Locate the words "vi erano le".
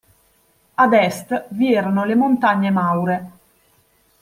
1.49-2.15